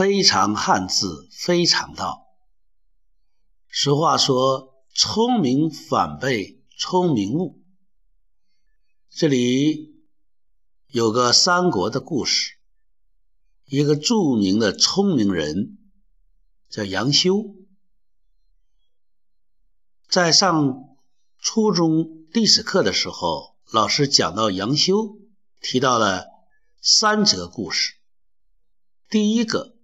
[0.00, 2.26] 非常汉字，非常道。
[3.68, 7.60] 俗话说：“聪明反被聪明误。”
[9.12, 10.02] 这里
[10.86, 12.54] 有个三国的故事，
[13.66, 15.76] 一个著名的聪明人
[16.70, 17.54] 叫杨修，
[20.08, 20.96] 在上
[21.38, 25.18] 初中历史课的时候，老师讲到杨修，
[25.60, 26.24] 提到了
[26.80, 27.96] 三则故事。
[29.10, 29.76] 第一个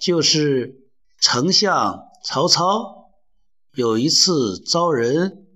[0.00, 0.88] 就是
[1.20, 3.10] 丞相曹操
[3.74, 5.46] 有一次招人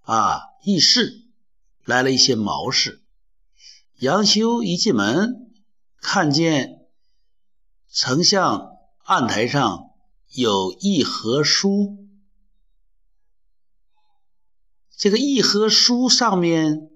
[0.00, 1.22] 啊议事，
[1.84, 3.00] 来了一些毛士。
[4.00, 5.52] 杨修一进门，
[6.00, 6.88] 看见
[7.88, 8.72] 丞相
[9.04, 9.90] 案台上
[10.32, 12.08] 有一盒书，
[14.96, 16.90] 这个一盒书上面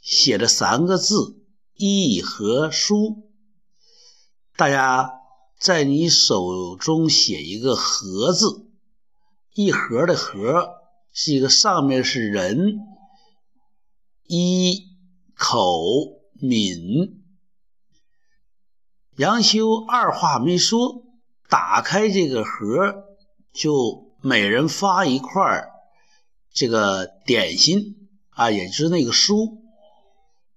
[0.00, 1.36] 写着三个字
[1.76, 3.30] ：“一盒书。”
[4.56, 5.10] 大家
[5.64, 8.66] 在你手中写一个“盒”字，
[9.54, 10.74] 一盒的“盒”
[11.10, 12.80] 是一个上面是人，
[14.26, 14.82] 一
[15.34, 15.80] 口
[16.34, 17.14] 抿。
[19.16, 21.02] 杨修二话没说，
[21.48, 23.06] 打开这个盒，
[23.54, 25.64] 就每人发一块
[26.52, 29.62] 这个点心啊，也就是那个书。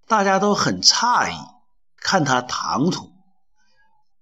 [0.05, 1.35] 大家都很诧异，
[1.95, 3.13] 看他唐突。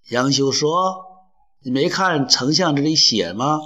[0.09, 1.25] 杨修说
[1.66, 3.59] ：“你没看丞相这里写吗？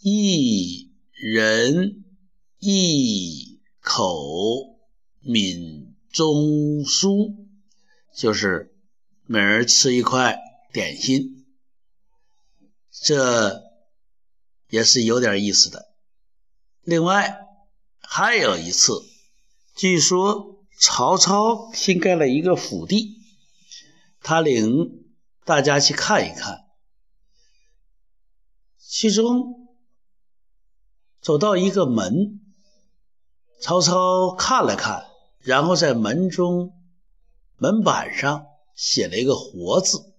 [0.00, 2.02] 一人
[2.58, 4.78] 一口
[5.20, 7.46] 抿中书，
[8.16, 8.74] 就是
[9.26, 10.38] 每人吃一块
[10.72, 11.44] 点心。
[12.90, 13.62] 这
[14.70, 15.88] 也是有点意思的。
[16.84, 17.38] 另外
[18.00, 19.02] 还有一次，
[19.74, 23.18] 据说曹操新盖了一个府邸，
[24.22, 25.02] 他领。”
[25.46, 26.66] 大家去看一看，
[28.76, 29.68] 其中
[31.20, 32.40] 走到一个门，
[33.60, 35.06] 曹操看了看，
[35.38, 36.72] 然后在门中
[37.58, 40.12] 门板上写了一个“活”字，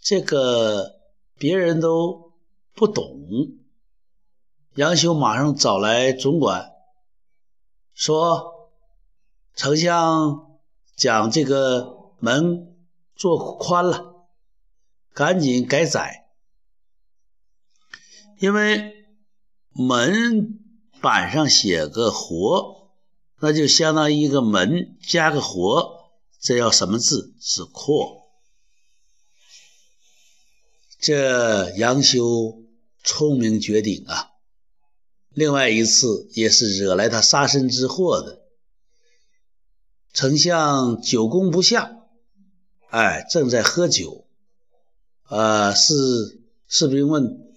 [0.00, 1.00] 这个
[1.34, 2.32] 别人都
[2.74, 3.18] 不懂。
[4.76, 6.70] 杨修马上找来总管，
[7.92, 8.70] 说
[9.56, 10.60] ：“丞相
[10.94, 12.68] 讲这个门。”
[13.20, 14.24] 做宽了，
[15.12, 16.30] 赶紧改窄，
[18.38, 18.94] 因为
[19.72, 20.58] 门
[21.02, 22.94] 板上写个“活”，
[23.38, 27.34] 那就相当于一个门加个“活”，这叫什么字？
[27.38, 28.30] 是“阔”。
[30.98, 32.62] 这杨修
[33.04, 34.30] 聪明绝顶啊！
[35.28, 38.40] 另外一次也是惹来他杀身之祸的，
[40.14, 41.98] 丞相久攻不下。
[42.90, 44.26] 哎，正在喝酒，
[45.28, 45.94] 呃，是
[46.66, 47.54] 士兵问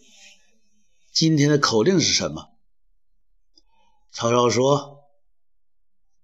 [1.12, 2.52] 今天的口令是什么？
[4.12, 5.06] 曹操说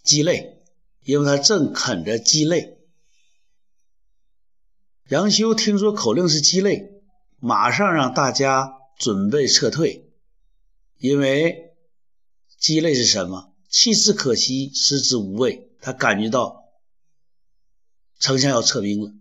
[0.04, 0.62] 鸡肋，
[1.02, 2.78] 因为他正啃着鸡肋。
[5.08, 7.02] 杨修听说口令是鸡肋，
[7.40, 10.08] 马上让大家准备撤退，
[10.98, 11.74] 因为
[12.60, 13.52] 鸡肋是什么？
[13.68, 15.68] 弃之可惜，食之无味。
[15.80, 16.59] 他感觉到。
[18.20, 19.12] 丞相要撤兵了，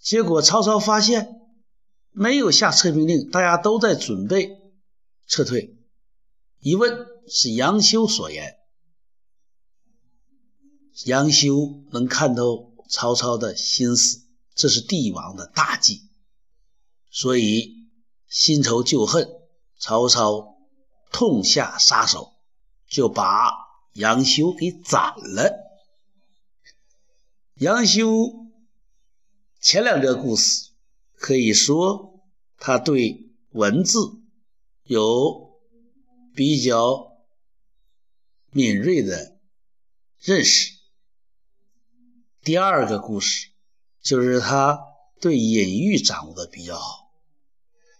[0.00, 1.28] 结果曹操发现
[2.10, 4.56] 没有下撤兵令，大家都在准备
[5.26, 5.76] 撤退。
[6.60, 8.56] 一问是杨修所言，
[11.04, 14.22] 杨修能看透曹操的心思，
[14.54, 16.08] 这是帝王的大忌，
[17.10, 17.90] 所以
[18.26, 19.28] 新仇旧恨，
[19.78, 20.56] 曹操
[21.12, 22.32] 痛下杀手，
[22.88, 23.50] 就把
[23.92, 25.65] 杨修给斩了。
[27.58, 28.50] 杨修
[29.62, 30.72] 前两个故事
[31.14, 32.20] 可以说
[32.58, 33.98] 他对文字
[34.82, 35.58] 有
[36.34, 37.16] 比较
[38.50, 39.38] 敏锐的
[40.20, 40.74] 认识。
[42.42, 43.48] 第二个故事
[44.02, 44.78] 就是他
[45.18, 47.10] 对隐喻掌握的比较好，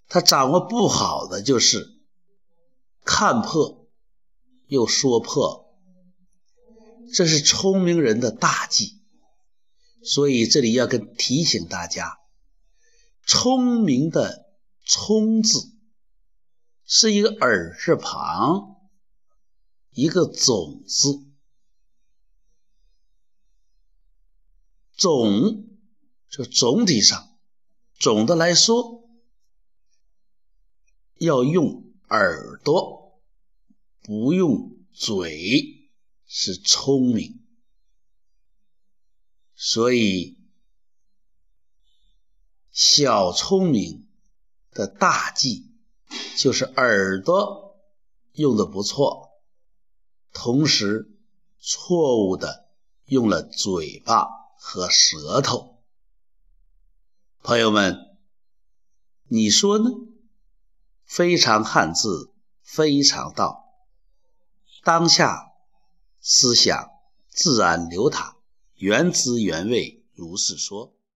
[0.07, 1.95] 他掌握不好的就是
[3.07, 3.89] 看破
[4.67, 5.75] 又说破，
[7.15, 9.01] 这是聪明人的大忌。
[10.07, 12.21] 所以这里要跟提醒大家，
[13.27, 14.47] 聪明的
[14.87, 15.73] “聪”字
[16.85, 18.77] 是一个耳字旁，
[19.91, 21.25] 一个总字。
[24.97, 25.67] 总
[26.31, 27.37] 就总体上，
[27.99, 29.09] 总的来说，
[31.19, 33.21] 要用耳朵，
[34.03, 35.91] 不用嘴，
[36.27, 37.46] 是聪明。
[39.59, 40.37] 所以，
[42.71, 44.07] 小聪明
[44.71, 45.75] 的大忌
[46.37, 47.81] 就是耳朵
[48.33, 49.31] 用的不错，
[50.35, 51.11] 同时
[51.59, 52.69] 错误的
[53.07, 55.83] 用了嘴巴和舌头。
[57.43, 58.19] 朋友们，
[59.29, 59.91] 你说呢？
[61.05, 63.65] 非常汉字，非常道。
[64.83, 65.53] 当下
[66.21, 66.91] 思想
[67.29, 68.36] 自然流淌，
[68.79, 70.96] 原汁原味，如是说。